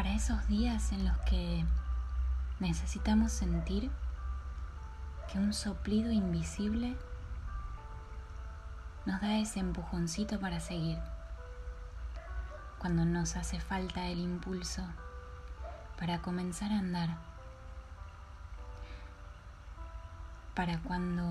[0.00, 1.62] para esos días en los que
[2.58, 3.90] necesitamos sentir
[5.30, 6.96] que un soplido invisible
[9.04, 10.98] nos da ese empujoncito para seguir.
[12.78, 14.82] Cuando nos hace falta el impulso
[15.98, 17.18] para comenzar a andar.
[20.54, 21.26] Para cuando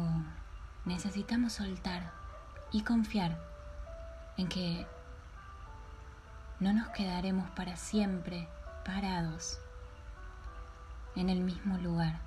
[0.85, 2.11] necesitamos soltar
[2.71, 3.35] y confiar
[4.37, 4.85] en que
[6.59, 8.47] no nos quedaremos para siempre
[8.85, 9.59] parados
[11.15, 12.19] en el mismo lugar.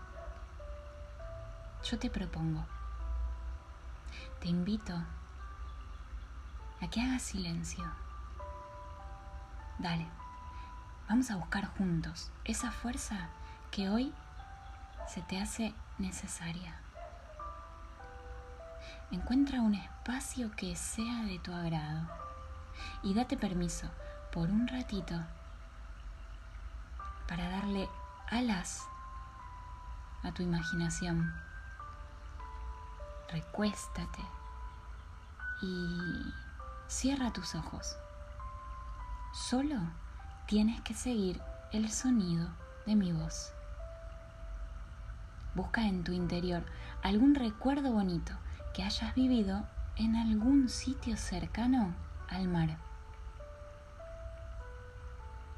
[1.85, 2.65] Yo te propongo,
[4.41, 4.95] te invito
[6.81, 7.85] a que hagas silencio.
[9.79, 10.07] Dale,
[11.09, 13.29] vamos a buscar juntos esa fuerza
[13.71, 14.13] que hoy
[15.09, 16.77] se te hace necesaria.
[19.11, 22.09] Encuentra un espacio que sea de tu agrado
[23.03, 23.89] y date permiso
[24.33, 25.15] por un ratito
[27.33, 27.89] para darle
[28.31, 28.87] alas
[30.23, 31.33] a tu imaginación.
[33.31, 34.21] Recuéstate
[35.63, 36.31] y
[36.89, 37.97] cierra tus ojos.
[39.33, 39.77] Solo
[40.47, 41.41] tienes que seguir
[41.73, 42.51] el sonido
[42.85, 43.55] de mi voz.
[45.55, 46.63] Busca en tu interior
[47.03, 48.35] algún recuerdo bonito
[48.75, 49.65] que hayas vivido
[49.97, 51.95] en algún sitio cercano
[52.29, 52.77] al mar.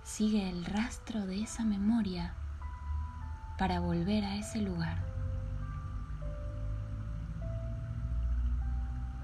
[0.04, 2.34] Sigue el rastro de esa memoria
[3.58, 5.02] para volver a ese lugar.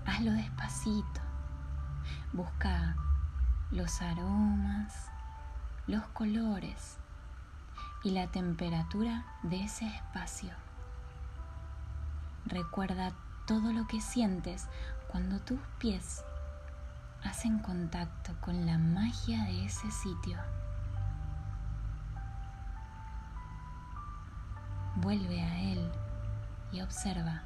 [0.06, 1.20] Hazlo despacito.
[2.32, 2.96] Busca
[3.70, 5.10] los aromas,
[5.86, 6.96] los colores
[8.02, 10.50] y la temperatura de ese espacio.
[12.46, 13.12] Recuerda
[13.46, 14.66] todo lo que sientes
[15.08, 16.24] cuando tus pies
[17.22, 20.38] hacen contacto con la magia de ese sitio.
[25.02, 25.90] Vuelve a él
[26.72, 27.40] y observa.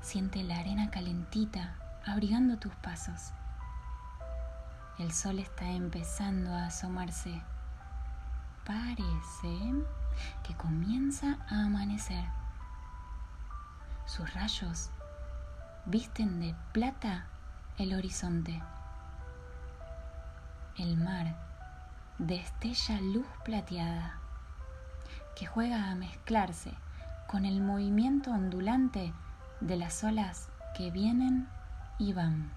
[0.00, 1.74] Siente la arena calentita
[2.06, 3.34] abrigando tus pasos.
[4.98, 7.42] El sol está empezando a asomarse.
[8.64, 9.74] Parece
[10.42, 12.24] que comienza a amanecer.
[14.06, 14.88] Sus rayos
[15.84, 17.26] visten de plata
[17.76, 18.62] el horizonte.
[20.78, 21.36] El mar
[22.18, 24.23] destella luz plateada
[25.36, 26.72] que juega a mezclarse
[27.26, 29.12] con el movimiento ondulante
[29.60, 31.48] de las olas que vienen
[31.98, 32.50] y van.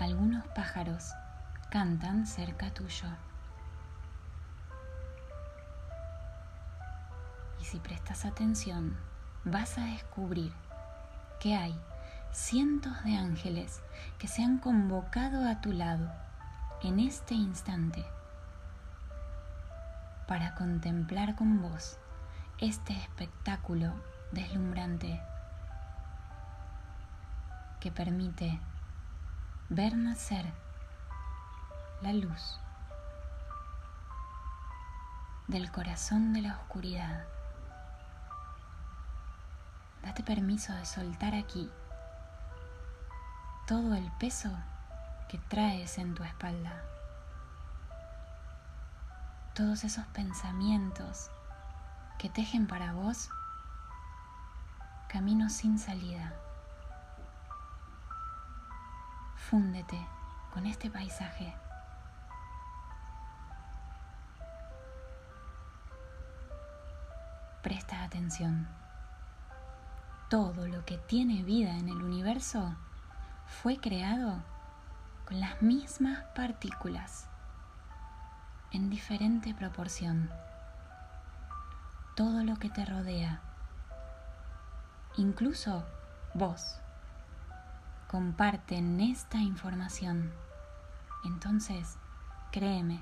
[0.00, 1.12] Algunos pájaros
[1.70, 3.08] cantan cerca tuyo.
[7.60, 8.96] Y si prestas atención,
[9.44, 10.52] vas a descubrir
[11.40, 11.78] que hay
[12.32, 13.80] cientos de ángeles
[14.18, 16.10] que se han convocado a tu lado
[16.82, 18.04] en este instante
[20.26, 21.98] para contemplar con vos
[22.58, 23.92] este espectáculo
[24.32, 25.20] deslumbrante
[27.80, 28.58] que permite
[29.68, 30.46] ver nacer
[32.00, 32.58] la luz
[35.46, 37.24] del corazón de la oscuridad.
[40.02, 41.70] Date permiso de soltar aquí
[43.66, 44.50] todo el peso
[45.28, 46.93] que traes en tu espalda
[49.54, 51.30] todos esos pensamientos
[52.18, 53.30] que tejen para vos
[55.08, 56.34] caminos sin salida.
[59.36, 60.04] Fúndete
[60.52, 61.54] con este paisaje.
[67.62, 68.66] Presta atención.
[70.28, 72.74] Todo lo que tiene vida en el universo
[73.46, 74.42] fue creado
[75.26, 77.28] con las mismas partículas
[78.74, 80.28] en diferente proporción.
[82.16, 83.40] Todo lo que te rodea,
[85.16, 85.84] incluso
[86.34, 86.80] vos,
[88.08, 90.32] comparten esta información.
[91.24, 91.96] Entonces,
[92.50, 93.00] créeme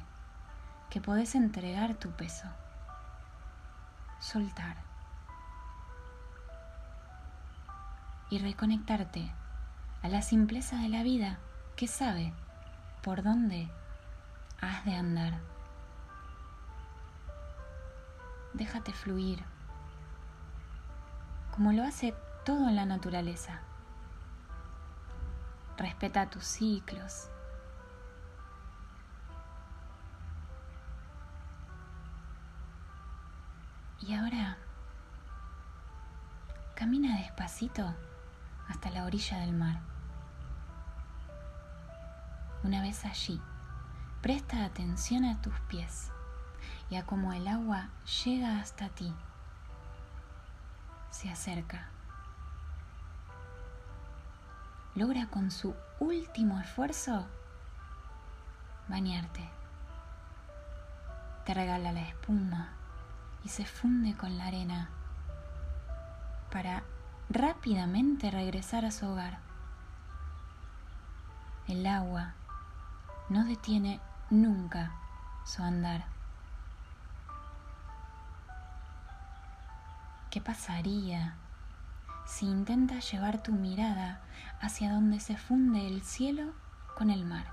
[0.90, 2.48] que podés entregar tu peso,
[4.20, 4.76] soltar
[8.28, 9.32] y reconectarte
[10.02, 11.38] a la simpleza de la vida
[11.76, 12.34] que sabe
[13.02, 13.70] por dónde
[14.60, 15.51] has de andar
[18.54, 19.42] déjate fluir,
[21.52, 22.14] como lo hace
[22.44, 23.60] todo en la naturaleza.
[25.76, 27.28] Respeta tus ciclos.
[34.00, 34.58] Y ahora
[36.74, 37.94] camina despacito
[38.68, 39.80] hasta la orilla del mar.
[42.64, 43.40] Una vez allí,
[44.20, 46.10] presta atención a tus pies
[46.92, 47.88] y a el agua
[48.22, 49.10] llega hasta ti.
[51.10, 51.88] Se acerca.
[54.94, 57.26] Logra con su último esfuerzo
[58.88, 59.48] bañarte.
[61.46, 62.68] Te regala la espuma
[63.42, 64.90] y se funde con la arena
[66.50, 66.82] para
[67.30, 69.38] rápidamente regresar a su hogar.
[71.68, 72.34] El agua
[73.30, 73.98] no detiene
[74.28, 74.92] nunca
[75.46, 76.11] su andar.
[80.32, 81.36] ¿Qué pasaría
[82.24, 84.22] si intentas llevar tu mirada
[84.62, 86.54] hacia donde se funde el cielo
[86.96, 87.44] con el mar?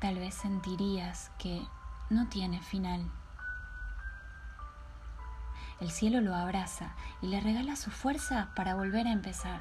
[0.00, 1.64] Tal vez sentirías que
[2.10, 3.08] no tiene final.
[5.78, 9.60] El cielo lo abraza y le regala su fuerza para volver a empezar.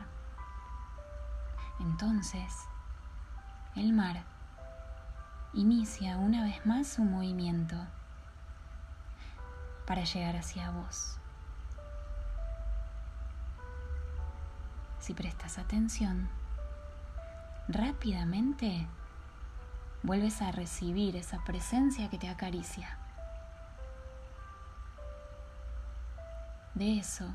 [1.80, 2.52] Entonces,
[3.76, 4.24] el mar
[5.54, 7.78] inicia una vez más su movimiento
[9.86, 11.18] para llegar hacia vos.
[15.00, 16.30] Si prestas atención,
[17.68, 18.88] rápidamente
[20.04, 22.98] vuelves a recibir esa presencia que te acaricia.
[26.76, 27.26] De eso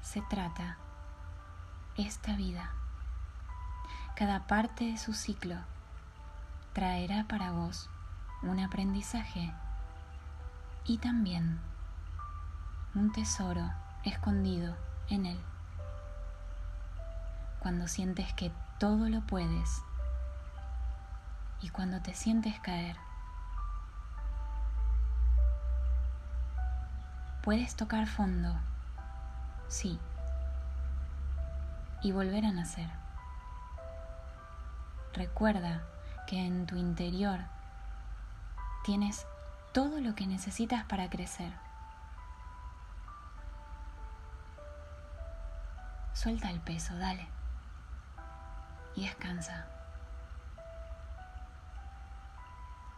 [0.00, 0.78] se trata
[1.96, 2.72] esta vida.
[4.16, 5.56] Cada parte de su ciclo
[6.72, 7.90] traerá para vos
[8.42, 9.52] un aprendizaje
[10.84, 11.60] y también
[12.94, 13.70] un tesoro
[14.04, 14.76] escondido
[15.08, 15.40] en él.
[17.60, 19.82] Cuando sientes que todo lo puedes
[21.60, 22.96] y cuando te sientes caer.
[27.42, 28.54] Puedes tocar fondo,
[29.68, 29.98] sí,
[32.02, 32.88] y volver a nacer.
[35.14, 35.82] Recuerda
[36.26, 37.40] que en tu interior
[38.84, 39.26] tienes
[39.72, 41.52] todo lo que necesitas para crecer.
[46.14, 47.26] Suelta el peso, dale.
[48.94, 49.66] Y descansa.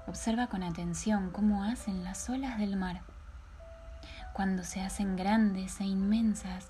[0.07, 3.01] Observa con atención cómo hacen las olas del mar
[4.35, 6.67] cuando se hacen grandes e inmensas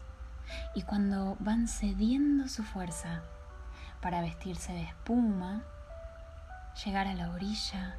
[0.75, 3.23] y cuando van cediendo su fuerza
[4.03, 5.63] para vestirse de espuma,
[6.85, 7.97] llegar a la orilla,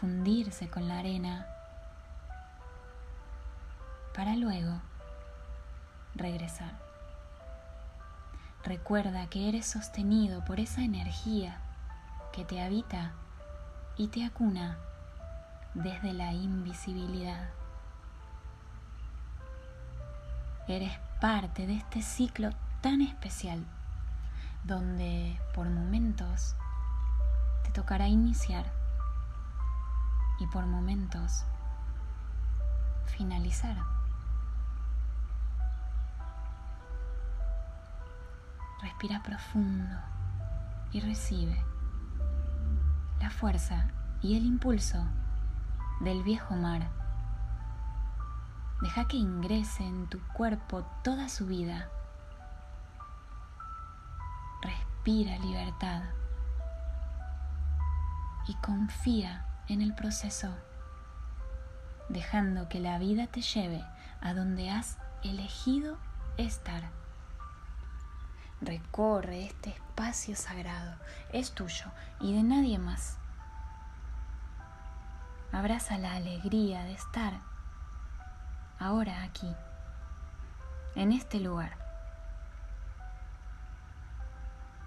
[0.00, 1.46] fundirse con la arena,
[4.14, 4.80] para luego
[6.14, 6.72] regresar.
[8.64, 11.58] Recuerda que eres sostenido por esa energía
[12.32, 13.12] que te habita
[13.96, 14.78] y te acuna
[15.74, 17.48] desde la invisibilidad.
[20.66, 22.50] Eres parte de este ciclo
[22.80, 23.64] tan especial
[24.64, 26.54] donde por momentos
[27.64, 28.83] te tocará iniciar
[30.40, 31.44] y por momentos
[33.06, 33.76] finalizar.
[38.82, 39.96] Respira profundo
[40.92, 41.64] y recibe
[43.20, 43.88] la fuerza
[44.20, 45.04] y el impulso
[46.00, 46.90] del viejo mar
[48.84, 51.88] Deja que ingrese en tu cuerpo toda su vida.
[54.60, 56.02] Respira libertad
[58.46, 60.54] y confía en el proceso,
[62.08, 63.84] dejando que la vida te lleve
[64.20, 65.98] a donde has elegido
[66.36, 66.82] estar.
[68.60, 70.96] Recorre este espacio sagrado,
[71.32, 71.86] es tuyo
[72.20, 73.18] y de nadie más.
[75.52, 77.34] Abraza la alegría de estar
[78.78, 79.54] ahora aquí,
[80.94, 81.76] en este lugar.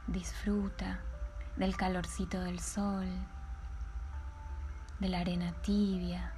[0.07, 1.00] Disfruta
[1.55, 3.07] del calorcito del sol,
[5.00, 6.32] de la arena tibia,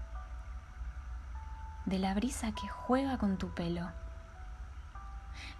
[1.85, 3.89] de la brisa que juega con tu pelo,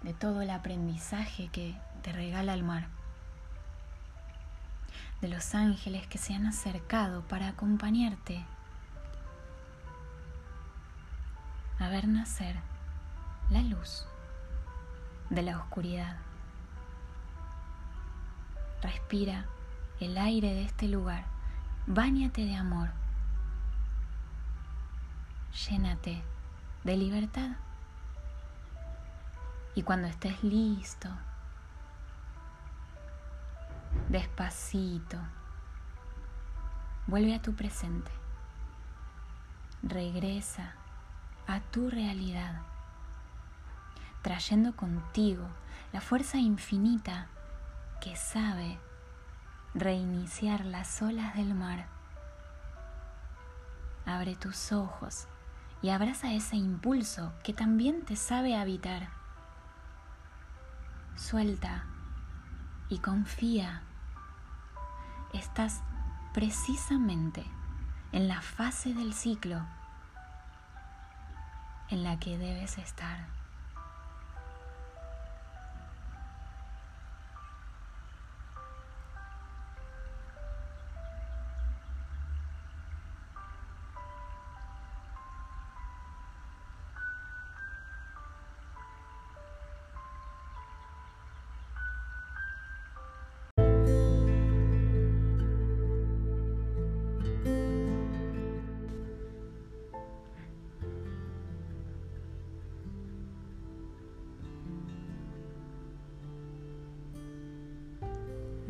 [0.02, 2.88] de todo el aprendizaje que te regala el mar,
[5.20, 8.44] de los ángeles que se han acercado para acompañarte
[11.78, 12.56] a ver nacer
[13.50, 14.06] la luz
[15.30, 16.16] de la oscuridad.
[18.82, 19.46] Respira
[19.98, 21.24] el aire de este lugar,
[21.92, 22.88] báñate de amor,
[25.68, 26.22] llénate
[26.84, 27.56] de libertad.
[29.74, 31.08] Y cuando estés listo,
[34.08, 35.18] despacito,
[37.08, 38.12] vuelve a tu presente,
[39.82, 40.74] regresa
[41.48, 42.62] a tu realidad.
[44.22, 45.48] trayendo contigo
[45.94, 47.26] la fuerza infinita
[48.02, 48.78] que sabe
[49.74, 51.86] reiniciar las olas del mar.
[54.06, 55.28] Abre tus ojos
[55.82, 59.08] y abraza ese impulso que también te sabe habitar.
[61.16, 61.84] Suelta
[62.88, 63.82] y confía.
[65.32, 65.82] Estás
[66.34, 67.44] precisamente
[68.12, 69.64] en la fase del ciclo
[71.90, 73.39] en la que debes estar.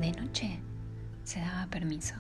[0.01, 0.59] De noche
[1.25, 2.15] se daba permiso.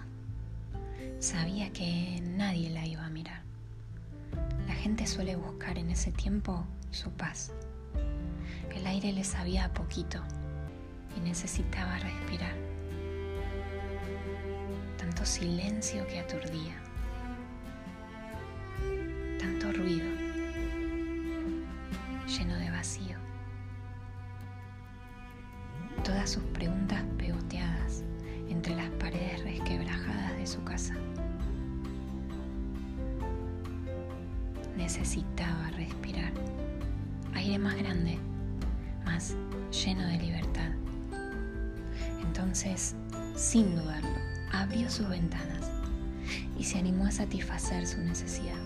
[1.19, 3.41] Sabía que nadie la iba a mirar.
[4.67, 7.53] La gente suele buscar en ese tiempo su paz.
[8.77, 10.23] El aire le sabía a poquito
[11.17, 12.55] y necesitaba respirar.
[14.99, 16.77] Tanto silencio que aturdía.
[45.01, 45.71] Sus ventanas
[46.59, 48.59] y se animó a satisfacer su necesidad.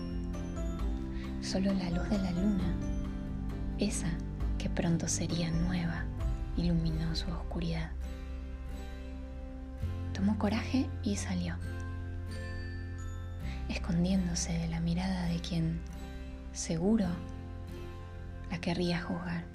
[1.41, 2.75] Solo la luz de la luna,
[3.79, 4.09] esa
[4.57, 6.03] que pronto sería nueva,
[6.57, 7.89] iluminó su oscuridad.
[10.13, 11.55] Tomó coraje y salió,
[13.69, 15.79] escondiéndose de la mirada de quien,
[16.51, 17.07] seguro,
[18.51, 19.45] la querría juzgar.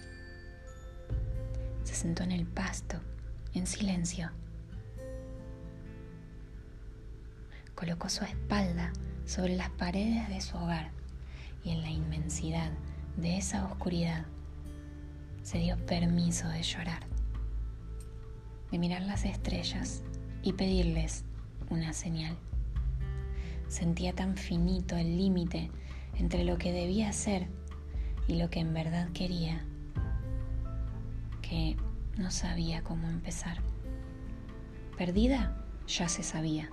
[1.85, 2.97] Se sentó en el pasto,
[3.53, 4.31] en silencio.
[7.81, 8.93] Colocó su espalda
[9.25, 10.91] sobre las paredes de su hogar
[11.65, 12.71] y en la inmensidad
[13.17, 14.27] de esa oscuridad
[15.43, 17.07] se dio permiso de llorar,
[18.71, 20.03] de mirar las estrellas
[20.43, 21.25] y pedirles
[21.71, 22.37] una señal.
[23.69, 25.71] Sentía tan finito el límite
[26.19, 27.49] entre lo que debía hacer
[28.29, 29.65] y lo que en verdad quería
[31.41, 31.79] que
[32.19, 33.57] no sabía cómo empezar.
[34.99, 36.69] Perdida ya se sabía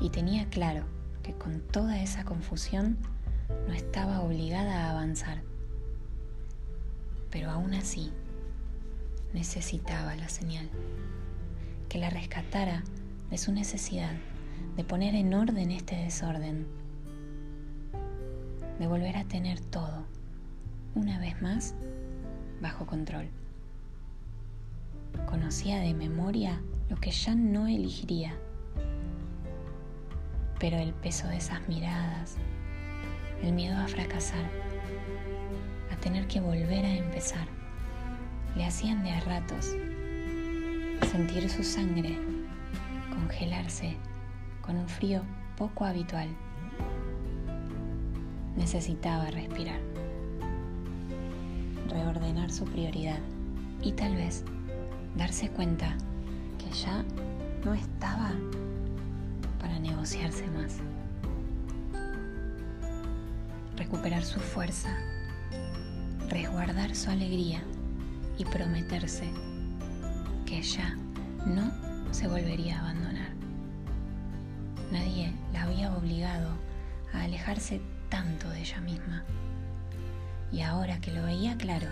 [0.00, 0.84] y tenía claro
[1.22, 2.98] que con toda esa confusión
[3.66, 5.42] no estaba obligada a avanzar.
[7.30, 8.12] Pero aún así
[9.32, 10.68] necesitaba la señal,
[11.88, 12.82] que la rescatara
[13.30, 14.12] de su necesidad
[14.76, 16.66] de poner en orden este desorden,
[18.78, 20.06] de volver a tener todo,
[20.94, 21.74] una vez más,
[22.60, 23.28] bajo control.
[25.26, 28.36] Conocía de memoria lo que ya no elegiría,
[30.60, 32.36] pero el peso de esas miradas,
[33.42, 34.44] el miedo a fracasar,
[35.90, 37.48] a tener que volver a empezar,
[38.54, 39.74] le hacían de a ratos
[41.10, 42.16] sentir su sangre
[43.08, 43.96] congelarse
[44.60, 45.22] con un frío
[45.56, 46.28] poco habitual.
[48.56, 49.80] Necesitaba respirar,
[51.88, 53.18] reordenar su prioridad
[53.82, 54.44] y tal vez
[55.16, 55.96] darse cuenta
[56.58, 57.04] que ya
[57.64, 58.32] no estaba
[59.60, 60.78] para negociarse más.
[63.76, 64.96] Recuperar su fuerza,
[66.28, 67.62] resguardar su alegría
[68.38, 69.30] y prometerse
[70.46, 70.96] que ya
[71.46, 71.72] no
[72.12, 73.30] se volvería a abandonar.
[74.90, 76.50] Nadie la había obligado
[77.12, 79.24] a alejarse tanto de ella misma.
[80.52, 81.86] Y ahora que lo veía claro,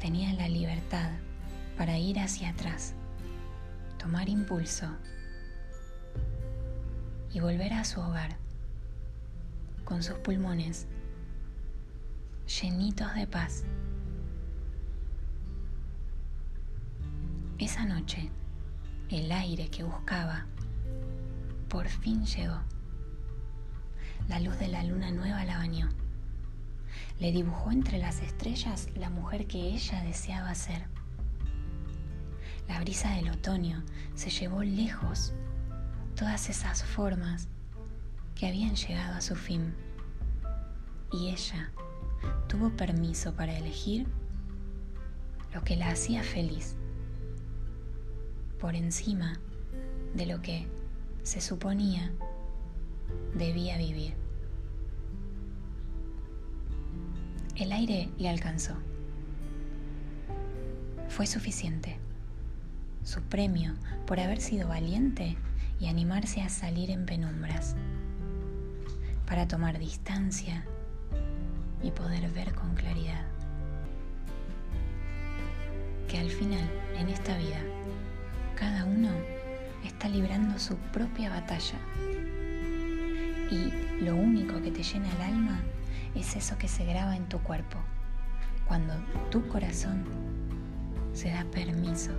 [0.00, 1.10] tenía la libertad
[1.76, 2.94] para ir hacia atrás,
[3.98, 4.86] tomar impulso
[7.34, 8.36] y volver a su hogar
[9.84, 10.86] con sus pulmones
[12.46, 13.64] llenitos de paz.
[17.58, 18.30] Esa noche,
[19.10, 20.46] el aire que buscaba
[21.68, 22.60] por fin llegó.
[24.28, 25.88] La luz de la luna nueva la bañó.
[27.18, 30.86] Le dibujó entre las estrellas la mujer que ella deseaba ser.
[32.68, 33.82] La brisa del otoño
[34.14, 35.34] se llevó lejos
[36.14, 37.48] todas esas formas
[38.34, 39.74] que habían llegado a su fin.
[41.12, 41.70] Y ella
[42.48, 44.06] tuvo permiso para elegir
[45.52, 46.76] lo que la hacía feliz,
[48.58, 49.38] por encima
[50.14, 50.66] de lo que
[51.22, 52.12] se suponía
[53.34, 54.14] debía vivir.
[57.56, 58.74] El aire le alcanzó.
[61.08, 61.98] Fue suficiente.
[63.04, 63.74] Su premio
[64.06, 65.36] por haber sido valiente
[65.84, 67.76] y animarse a salir en penumbras,
[69.26, 70.64] para tomar distancia
[71.82, 73.26] y poder ver con claridad.
[76.08, 77.60] Que al final, en esta vida,
[78.56, 79.10] cada uno
[79.84, 81.78] está librando su propia batalla.
[83.50, 85.60] Y lo único que te llena el alma
[86.14, 87.76] es eso que se graba en tu cuerpo,
[88.66, 88.94] cuando
[89.30, 90.02] tu corazón
[91.12, 92.12] se da permiso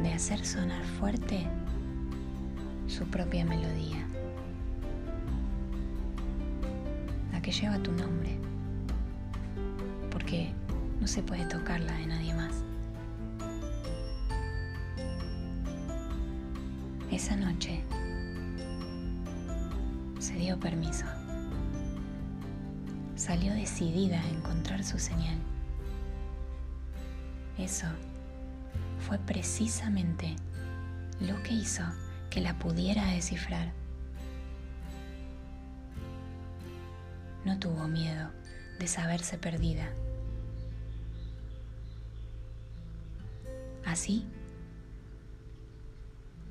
[0.00, 1.48] de hacer sonar fuerte
[2.86, 4.06] su propia melodía,
[7.32, 8.38] la que lleva tu nombre,
[10.10, 10.52] porque
[11.00, 12.62] no se puede tocarla de nadie más.
[17.10, 17.80] Esa noche
[20.18, 21.04] se dio permiso.
[23.14, 25.38] Salió decidida a encontrar su señal.
[27.56, 27.86] Eso
[29.06, 30.34] fue precisamente
[31.20, 31.84] lo que hizo
[32.34, 33.72] que la pudiera descifrar.
[37.44, 38.28] No tuvo miedo
[38.80, 39.88] de saberse perdida.
[43.84, 44.26] Así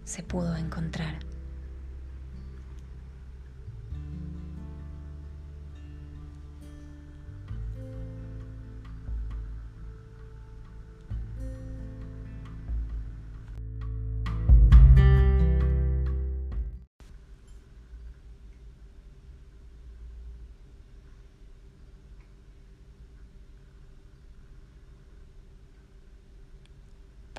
[0.06, 1.20] se pudo encontrar.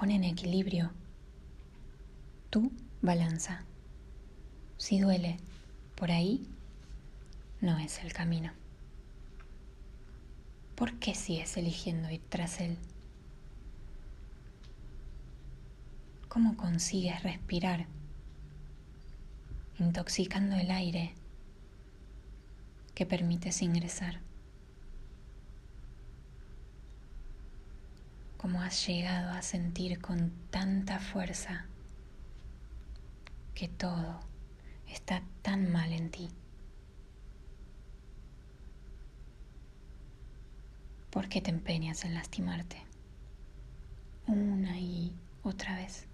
[0.05, 0.91] Pon en equilibrio
[2.51, 3.65] tu balanza.
[4.77, 5.39] Si duele
[5.95, 6.47] por ahí,
[7.63, 8.53] no es el camino.
[10.75, 12.77] ¿Por qué sigues eligiendo ir tras él?
[16.29, 17.87] ¿Cómo consigues respirar
[19.79, 21.15] intoxicando el aire
[22.95, 24.21] que permites ingresar?
[28.45, 31.65] ¿Cómo has llegado a sentir con tanta fuerza
[33.55, 34.21] que todo
[34.87, 36.29] está tan mal en ti?
[41.09, 42.85] ¿Por qué te empeñas en lastimarte?
[44.27, 46.07] Una y otra vez.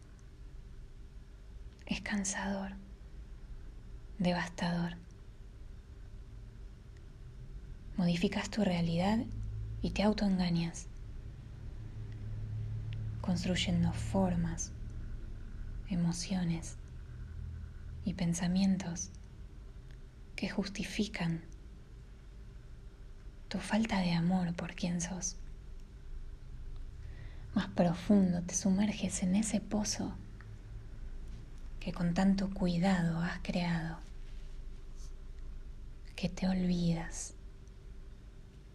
[1.84, 2.76] Es cansador,
[4.20, 4.98] devastador.
[7.96, 9.18] Modificas tu realidad
[9.82, 10.89] y te autoengañas
[13.20, 14.72] construyendo formas,
[15.88, 16.76] emociones
[18.04, 19.10] y pensamientos
[20.36, 21.42] que justifican
[23.48, 25.36] tu falta de amor por quien sos.
[27.54, 30.14] Más profundo te sumerges en ese pozo
[31.80, 33.98] que con tanto cuidado has creado,
[36.14, 37.34] que te olvidas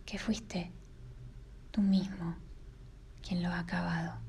[0.06, 0.72] que fuiste
[1.72, 2.36] tú mismo
[3.22, 4.20] quien lo ha acabado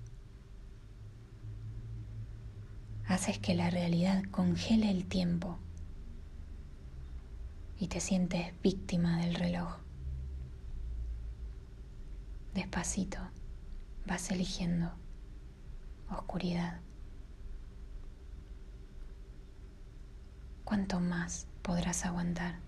[3.08, 5.58] haces que la realidad congele el tiempo
[7.78, 9.76] y te sientes víctima del reloj.
[12.54, 13.18] Despacito
[14.06, 14.92] vas eligiendo
[16.10, 16.80] oscuridad.
[20.64, 22.58] ¿Cuánto más podrás aguantar?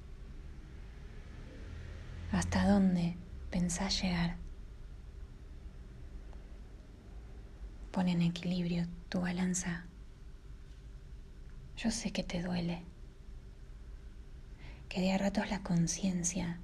[2.31, 3.17] ¿Hasta dónde
[3.51, 4.37] pensás llegar?
[7.91, 9.88] Pon en equilibrio tu balanza
[11.79, 12.83] yo sé que te duele,
[14.89, 16.59] que de a ratos la conciencia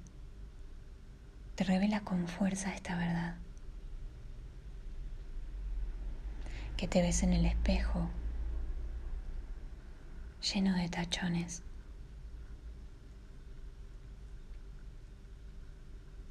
[1.55, 3.37] te revela con fuerza esta verdad,
[6.75, 8.09] que te ves en el espejo
[10.53, 11.63] lleno de tachones.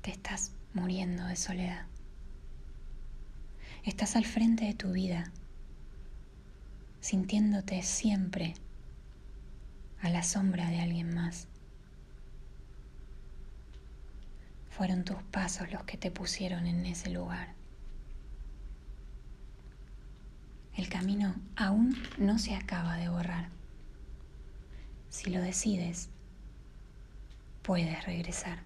[0.03, 1.87] Te estás muriendo de soledad.
[3.83, 5.33] Estás al frente de tu vida,
[7.01, 8.55] sintiéndote siempre
[10.05, 11.49] a la sombra de alguien más.
[14.69, 17.55] Fueron tus pasos los que te pusieron en ese lugar.
[20.77, 23.49] El camino aún no se acaba de borrar.
[25.09, 26.11] Si lo decides,
[27.62, 28.59] puedes regresar.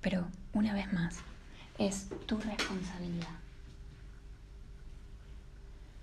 [0.00, 1.18] Pero una vez más,
[1.76, 3.36] es tu responsabilidad.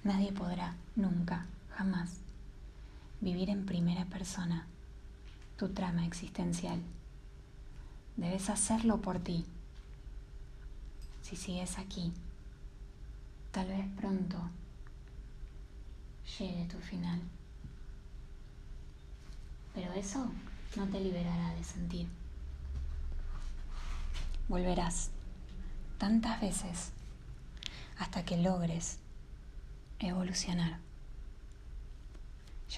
[0.04, 2.23] Nadie podrá nunca, jamás,
[3.24, 4.68] vivir en primera persona
[5.58, 6.82] tu trama existencial.
[8.18, 9.46] Debes hacerlo por ti.
[11.22, 12.12] Si sigues aquí,
[13.52, 14.38] tal vez pronto
[16.38, 17.22] llegue tu final.
[19.74, 20.30] Pero eso
[20.76, 22.08] no te liberará de sentir.
[24.50, 25.12] Volverás
[25.98, 26.92] tantas veces
[27.98, 29.00] hasta que logres
[30.00, 30.80] evolucionar,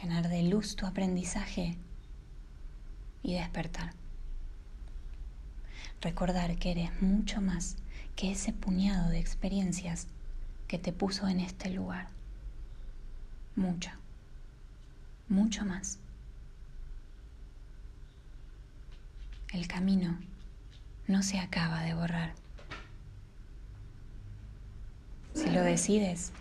[0.02, 1.78] llenar de luz tu aprendizaje
[3.24, 3.94] y despertar.
[6.02, 7.78] Recordar que eres mucho más
[8.16, 10.08] que ese puñado de experiencias
[10.68, 12.08] que te puso en este lugar.
[13.56, 13.92] Mucho,
[15.30, 16.00] mucho más.
[19.54, 20.20] El camino
[21.08, 22.34] no se acaba de borrar.
[25.34, 26.32] Si lo decides,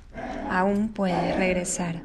[0.50, 2.02] aún puedes regresar.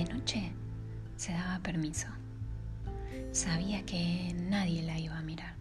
[0.00, 0.50] De noche
[1.16, 2.06] se daba permiso.
[3.32, 5.54] Sabía que nadie la iba a mirar.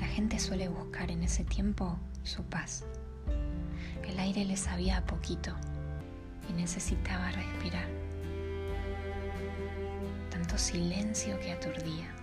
[0.00, 2.86] La gente suele buscar en ese tiempo su paz.
[4.08, 5.54] El aire le sabía a poquito
[6.48, 7.88] y necesitaba respirar.
[10.30, 12.19] Tanto silencio que aturdía.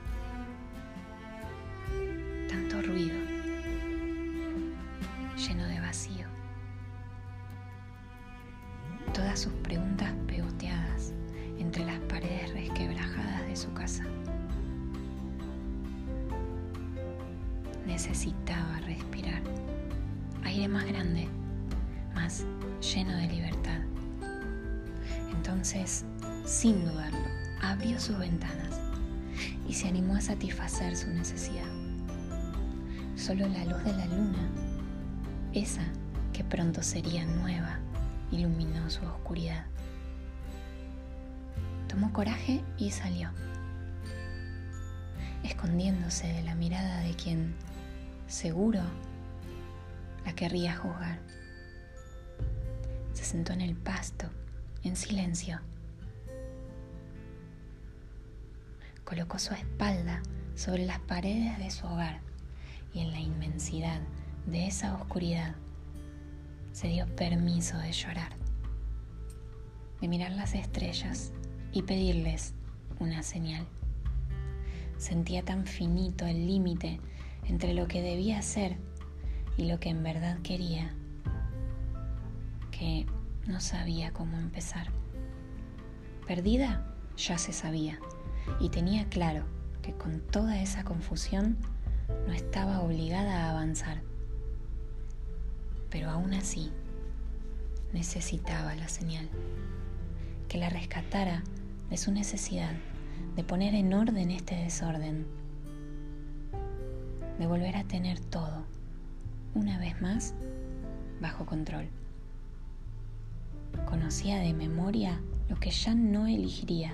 [22.93, 23.79] Lleno de libertad.
[25.31, 26.05] Entonces,
[26.45, 27.19] sin dudarlo,
[27.61, 28.79] abrió sus ventanas
[29.67, 31.67] y se animó a satisfacer su necesidad.
[33.15, 34.49] Solo la luz de la luna,
[35.53, 35.83] esa
[36.31, 37.79] que pronto sería nueva,
[38.31, 39.65] iluminó su oscuridad.
[41.89, 43.31] Tomó coraje y salió,
[45.43, 47.53] escondiéndose de la mirada de quien,
[48.27, 48.81] seguro,
[50.25, 51.19] la querría juzgar.
[53.17, 54.29] Se sentó en el pasto,
[54.83, 55.59] en silencio.
[59.03, 60.21] Colocó su espalda
[60.53, 62.19] sobre las paredes de su hogar
[62.93, 64.01] y en la inmensidad
[64.45, 65.55] de esa oscuridad
[66.73, 68.33] se dio permiso de llorar,
[69.99, 71.31] de mirar las estrellas
[71.71, 72.53] y pedirles
[72.99, 73.65] una señal.
[74.99, 76.99] Sentía tan finito el límite
[77.45, 78.77] entre lo que debía ser
[79.57, 80.93] y lo que en verdad quería
[82.77, 83.05] que
[83.47, 84.87] no sabía cómo empezar.
[86.27, 86.85] Perdida
[87.15, 87.99] ya se sabía
[88.59, 89.45] y tenía claro
[89.81, 91.57] que con toda esa confusión
[92.27, 94.01] no estaba obligada a avanzar.
[95.89, 96.71] Pero aún así
[97.93, 99.27] necesitaba la señal,
[100.47, 101.43] que la rescatara
[101.89, 102.73] de su necesidad
[103.35, 105.25] de poner en orden este desorden,
[107.39, 108.65] de volver a tener todo,
[109.55, 110.33] una vez más,
[111.21, 111.89] bajo control.
[113.85, 116.93] Conocía de memoria lo que ya no elegiría,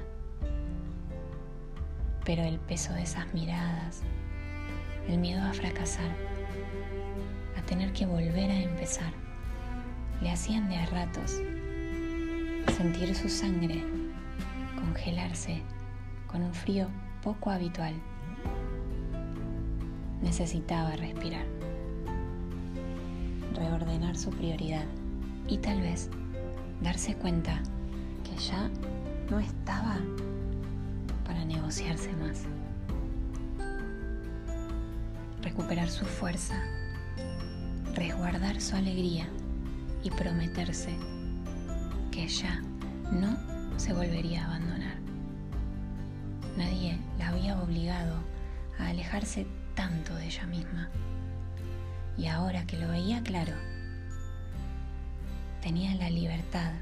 [2.26, 4.02] pero el peso de esas miradas,
[5.08, 6.16] el miedo a fracasar,
[7.58, 9.12] a tener que volver a empezar,
[10.22, 11.42] le hacían de a ratos
[12.72, 13.84] sentir su sangre
[14.80, 15.62] congelarse
[16.28, 16.88] con un frío
[17.22, 17.94] poco habitual.
[20.22, 21.46] Necesitaba respirar,
[23.56, 24.86] reordenar su prioridad
[25.48, 26.10] y tal vez
[26.82, 27.62] darse cuenta
[28.24, 28.70] que ya
[29.30, 29.98] no estaba
[31.26, 32.44] para negociarse más.
[35.42, 36.56] Recuperar su fuerza,
[37.96, 39.28] resguardar su alegría
[40.04, 40.96] y prometerse
[42.12, 42.62] que ya
[43.12, 43.38] no
[43.78, 44.98] se volvería a abandonar.
[46.58, 48.16] Nadie la había obligado
[48.80, 50.90] a alejarse tanto de ella misma.
[52.18, 53.54] Y ahora que lo veía claro,
[55.64, 56.74] tenía la libertad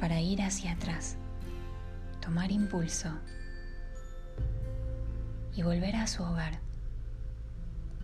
[0.00, 1.18] para ir hacia atrás,
[2.22, 3.10] tomar impulso
[5.54, 6.58] y volver a su hogar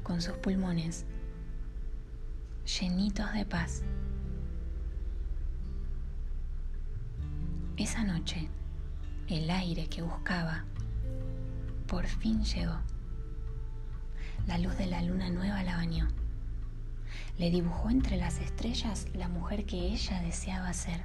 [0.02, 1.06] con sus pulmones
[2.66, 3.82] llenitos de paz.
[7.78, 8.50] Esa noche,
[9.26, 10.66] el aire que buscaba
[11.86, 12.76] por fin llegó.
[14.46, 16.08] La luz de la luna nueva la bañó.
[17.38, 21.04] Le dibujó entre las estrellas la mujer que ella deseaba ser.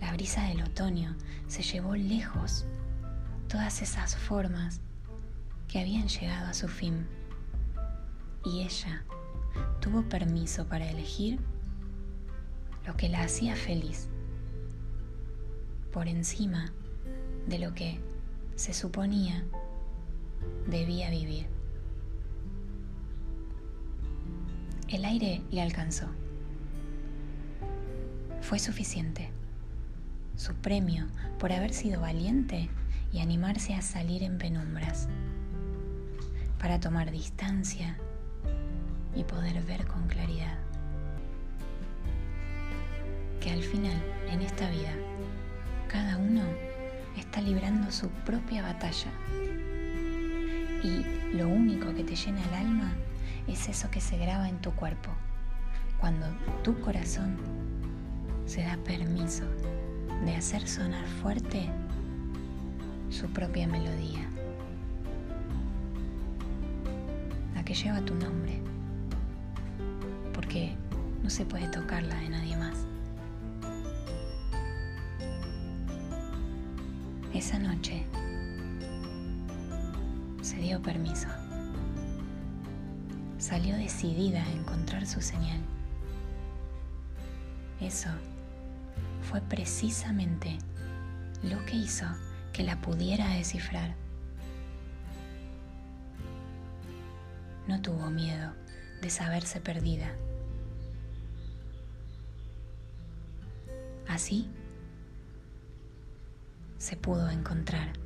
[0.00, 1.16] La brisa del otoño
[1.48, 2.66] se llevó lejos
[3.48, 4.80] todas esas formas
[5.68, 7.06] que habían llegado a su fin.
[8.44, 9.04] Y ella
[9.80, 11.40] tuvo permiso para elegir
[12.86, 14.08] lo que la hacía feliz
[15.94, 16.72] por encima
[17.46, 18.00] de lo que
[18.56, 19.44] se suponía
[20.66, 21.53] debía vivir.
[24.88, 26.06] El aire le alcanzó.
[28.42, 29.30] Fue suficiente.
[30.36, 31.06] Su premio
[31.38, 32.68] por haber sido valiente
[33.12, 35.08] y animarse a salir en penumbras,
[36.58, 37.96] para tomar distancia
[39.16, 40.58] y poder ver con claridad.
[43.40, 44.92] Que al final, en esta vida,
[45.88, 46.42] cada uno
[47.16, 49.10] está librando su propia batalla.
[50.82, 52.92] Y lo único que te llena el alma
[53.46, 55.10] es eso que se graba en tu cuerpo,
[56.00, 56.26] cuando
[56.62, 57.36] tu corazón
[58.46, 59.44] se da permiso
[60.24, 61.68] de hacer sonar fuerte
[63.10, 64.28] su propia melodía,
[67.54, 68.60] la que lleva tu nombre,
[70.32, 70.74] porque
[71.22, 72.86] no se puede tocarla de nadie más.
[77.32, 78.04] Esa noche
[80.42, 81.28] se dio permiso.
[83.44, 85.60] Salió decidida a encontrar su señal.
[87.78, 88.08] Eso
[89.20, 90.56] fue precisamente
[91.42, 92.06] lo que hizo
[92.54, 93.96] que la pudiera descifrar.
[97.68, 98.54] No tuvo miedo
[99.02, 100.10] de saberse perdida.
[104.08, 104.48] Así
[106.78, 108.03] se pudo encontrar.